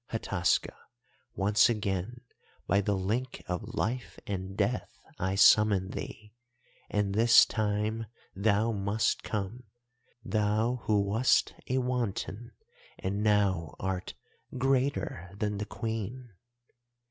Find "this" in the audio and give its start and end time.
7.13-7.45